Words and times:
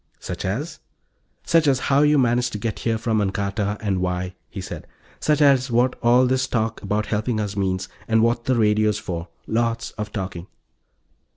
"Such 0.19 0.45
as?" 0.45 0.79
"Such 1.43 1.67
as 1.67 1.81
how 1.93 2.01
you 2.01 2.17
managed 2.17 2.53
to 2.53 2.57
get 2.57 2.79
here 2.79 2.97
from 2.97 3.21
Ancarta, 3.21 3.77
and 3.81 3.99
why," 4.01 4.33
he 4.49 4.59
said. 4.59 4.87
"Such 5.19 5.43
as 5.43 5.69
what 5.69 5.95
all 6.01 6.25
this 6.25 6.47
talk 6.47 6.81
about 6.81 7.05
helping 7.05 7.39
us 7.39 7.55
means, 7.55 7.87
and 8.07 8.23
what 8.23 8.45
the 8.45 8.55
radio's 8.55 8.97
for. 8.97 9.27
Lots 9.45 9.91
of 9.99 10.11
talking." 10.11 10.47